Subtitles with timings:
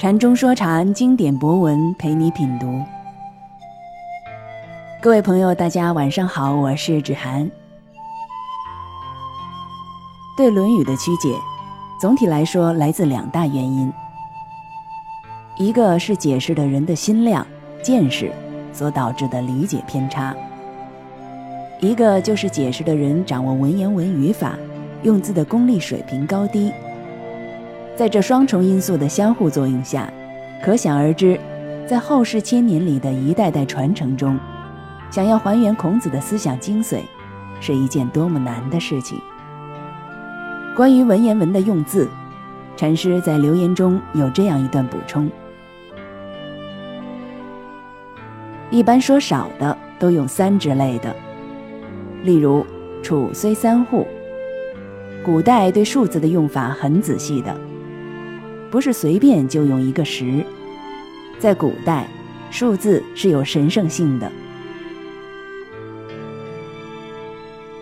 [0.00, 2.82] 禅中说禅，经典博文陪你品读。
[4.98, 7.50] 各位朋友，大家晚上好，我是芷涵。
[10.38, 11.34] 对《论语》的曲解，
[12.00, 13.92] 总体来说来自两大原因：
[15.58, 17.46] 一个是解释的人的心量、
[17.82, 18.32] 见识
[18.72, 20.32] 所导致的理解偏差；
[21.78, 24.54] 一个就是解释的人掌握文言文语法、
[25.02, 26.72] 用字的功力水平高低。
[28.00, 30.10] 在这双重因素的相互作用下，
[30.64, 31.38] 可想而知，
[31.86, 34.40] 在后世千年里的一代代传承中，
[35.10, 37.00] 想要还原孔子的思想精髓，
[37.60, 39.20] 是一件多么难的事情。
[40.74, 42.08] 关于文言文的用字，
[42.74, 45.30] 禅师在留言中有这样一段补充：
[48.70, 51.14] 一般说少的都用三之类的，
[52.22, 52.64] 例如
[53.04, 54.06] “楚虽三户”，
[55.22, 57.54] 古代对数字的用法很仔细的。
[58.70, 60.44] 不是随便就用一个十，
[61.38, 62.06] 在古代，
[62.50, 64.30] 数字是有神圣性的。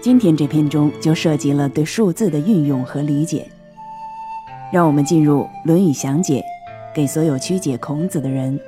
[0.00, 3.48] 今天这篇中就涉及了对数字的运用和理解。
[4.72, 6.40] 让我们进入《论语详解》，
[6.94, 8.58] 给所有曲解孔子的人，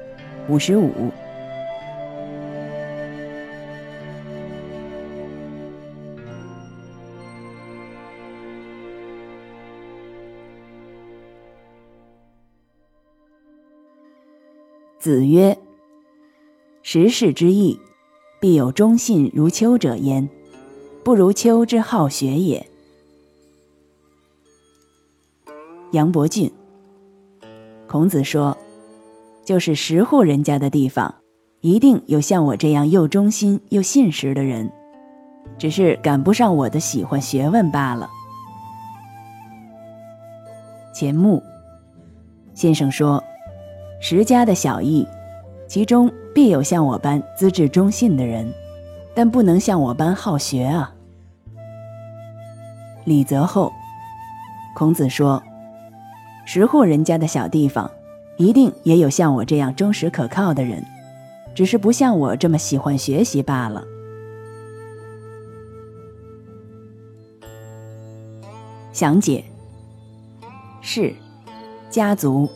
[0.48, 1.12] 五十五。
[14.98, 15.56] 子曰
[16.82, 17.78] ：“时事之义，
[18.40, 20.28] 必有忠信如丘者焉，
[21.04, 22.66] 不如丘之好学也。”
[25.92, 26.50] 杨伯峻。
[27.86, 28.58] 孔子说
[29.46, 31.14] ：“就是十户人家的地方，
[31.60, 34.68] 一定有像我这样又忠心又信实的人，
[35.58, 38.10] 只是赶不上我的喜欢学问罢了。”
[40.92, 41.40] 钱穆
[42.52, 43.22] 先生说。
[44.00, 45.06] 十家的小邑，
[45.66, 48.52] 其中必有像我般资质忠信的人，
[49.14, 50.94] 但不能像我般好学啊。
[53.04, 53.72] 李泽厚，
[54.74, 55.42] 孔子说，
[56.46, 57.90] 十户人家的小地方，
[58.36, 60.84] 一定也有像我这样忠实可靠的人，
[61.54, 63.82] 只是不像我这么喜欢学习罢了。
[68.92, 69.44] 详解：
[70.80, 71.12] 是
[71.90, 72.48] 家族。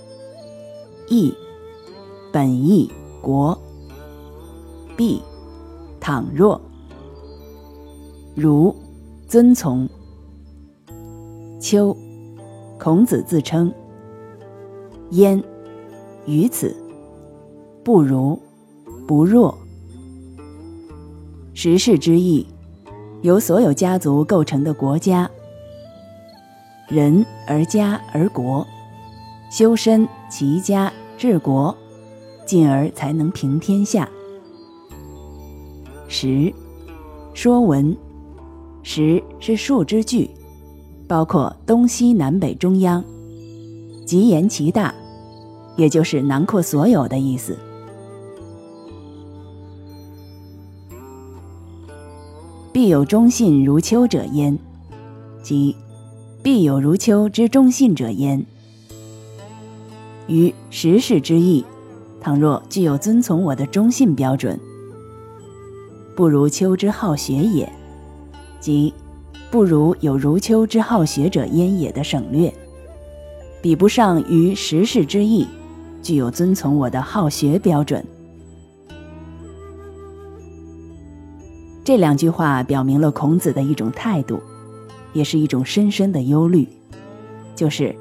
[1.12, 1.34] 义，
[2.32, 2.90] 本义
[3.20, 3.56] 国。
[4.96, 5.20] 必，
[6.00, 6.60] 倘若。
[8.34, 8.74] 如，
[9.28, 9.88] 遵从。
[11.60, 11.96] 丘，
[12.78, 13.72] 孔子自称。
[15.10, 15.42] 焉，
[16.26, 16.74] 于此。
[17.84, 18.40] 不如，
[19.06, 19.56] 不若。
[21.52, 22.46] 时事之义，
[23.20, 25.30] 由所有家族构成的国家。
[26.88, 28.66] 人而家而国，
[29.50, 30.92] 修身齐家。
[31.16, 31.76] 治国，
[32.46, 34.08] 进而才能平天下。
[36.08, 36.52] 十，
[37.32, 37.96] 说文，
[38.82, 40.28] 十是数之句，
[41.06, 43.02] 包括东西南北中央，
[44.04, 44.94] 即言其大，
[45.76, 47.56] 也就是囊括所有的意思。
[52.72, 54.58] 必有忠信如丘者焉，
[55.42, 55.76] 即
[56.42, 58.44] 必有如丘之忠信者焉。
[60.32, 61.62] 于时事之意，
[62.18, 64.58] 倘若具有遵从我的忠信标准，
[66.16, 67.70] 不如丘之好学也，
[68.58, 68.94] 即
[69.50, 72.50] 不如有如丘之好学者焉也的省略，
[73.60, 75.46] 比不上于时事之意，
[76.02, 78.02] 具有遵从我的好学标准。
[81.84, 84.40] 这两句话表明了孔子的一种态度，
[85.12, 86.66] 也是一种深深的忧虑，
[87.54, 87.94] 就是。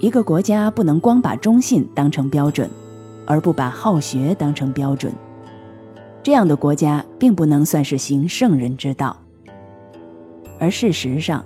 [0.00, 2.70] 一个国家不能光把忠信当成标准，
[3.26, 5.12] 而不把好学当成标准，
[6.22, 9.16] 这样的国家并不能算是行圣人之道。
[10.60, 11.44] 而事实上，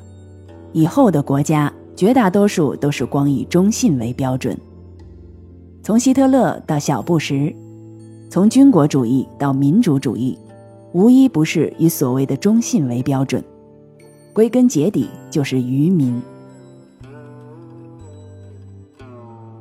[0.72, 4.58] 以后的国家绝大多数都是光以忠信为标准。
[5.82, 7.54] 从希特勒到小布什，
[8.30, 10.38] 从军国主义到民主主义，
[10.92, 13.42] 无一不是以所谓的忠信为标准，
[14.34, 16.20] 归根结底就是愚民。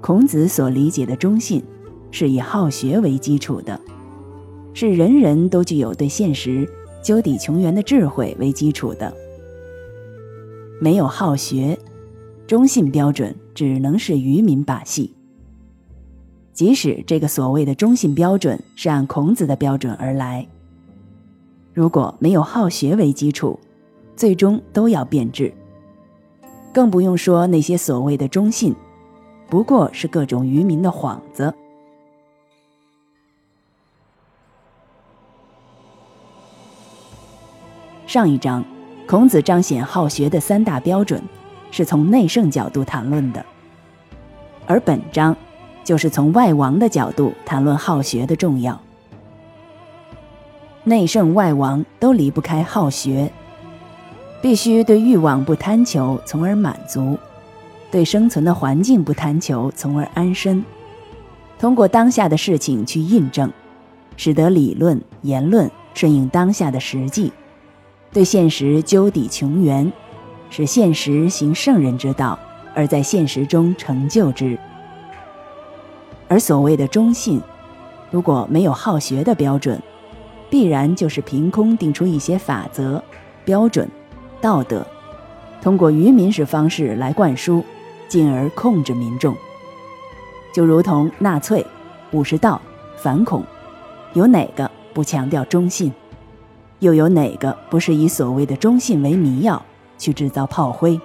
[0.01, 1.63] 孔子所理解的忠信，
[2.09, 3.79] 是以好学为基础的，
[4.73, 6.67] 是人人都具有对现实
[7.03, 9.13] 究底穷源的智慧为基础的。
[10.81, 11.77] 没有好学，
[12.47, 15.13] 忠信标准只能是愚民把戏。
[16.51, 20.47] 即使这个所谓的忠信标准是按孔子的标准而来，
[21.75, 23.59] 如果没有好学为基础，
[24.15, 25.53] 最终都要变质。
[26.73, 28.75] 更不用说那些所谓的忠信。
[29.51, 31.53] 不过是各种愚民的幌子。
[38.07, 38.63] 上一章，
[39.05, 41.21] 孔子彰显好学的三大标准，
[41.69, 43.41] 是从内圣角度谈论的；
[44.65, 45.35] 而本章，
[45.83, 48.79] 就是从外王的角度谈论好学的重要。
[50.85, 53.29] 内圣外王都离不开好学，
[54.41, 57.17] 必须对欲望不贪求，从而满足；
[57.91, 60.63] 对生存的环境不贪求，从而安身。
[61.59, 63.51] 通过当下的事情去印证，
[64.15, 67.31] 使得理论言论顺应当下的实际。
[68.11, 69.91] 对现实究底穷源，
[70.49, 72.39] 使现实行圣人之道，
[72.73, 74.57] 而在现实中成就之。
[76.27, 77.41] 而所谓的忠信，
[78.09, 79.81] 如果没有好学的标准，
[80.49, 83.01] 必然就是凭空定出一些法则、
[83.45, 83.87] 标准、
[84.41, 84.85] 道德，
[85.61, 87.63] 通过愚民式方式来灌输，
[88.11, 89.33] 进而控制民众。
[90.53, 91.65] 就如同纳粹、
[92.11, 92.61] 武士道、
[92.97, 93.41] 反恐，
[94.11, 95.93] 有哪个不强调忠信？
[96.79, 99.63] 又有哪个不是以所谓的忠信为迷药，
[99.97, 100.99] 去制造炮灰？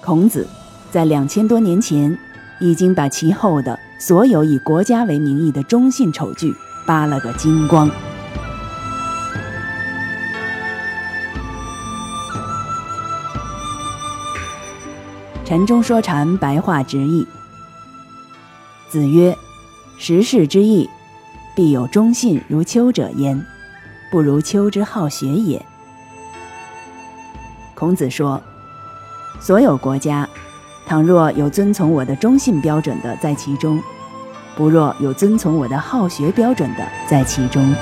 [0.00, 0.46] 孔子
[0.92, 2.16] 在两千多年前，
[2.60, 6.54] 已经把其后的所有以国家为名义的忠信丑剧
[6.86, 7.90] 扒了个精光。
[15.50, 17.26] 禅中说禅，白话直译。
[18.88, 19.36] 子曰
[19.98, 20.88] ：“时事之义。”
[21.56, 23.44] 必有忠信如丘者焉，
[24.12, 25.60] 不如丘之好学也。
[27.74, 28.40] 孔子说
[29.42, 30.28] ：“所有国家，
[30.86, 33.82] 倘若有遵从我的忠信标准的在其中，
[34.54, 37.74] 不若有遵从我的好学标准的在其中。”